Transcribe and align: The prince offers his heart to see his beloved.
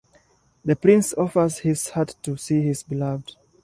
The 0.65 0.75
prince 0.75 1.13
offers 1.13 1.59
his 1.59 1.89
heart 1.89 2.15
to 2.23 2.35
see 2.35 2.59
his 2.63 2.81
beloved. 2.81 3.35